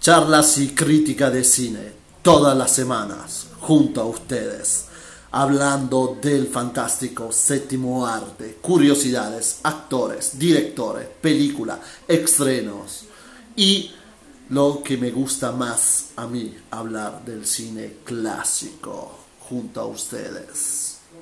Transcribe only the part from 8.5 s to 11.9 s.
curiosidades, actores, directores, película,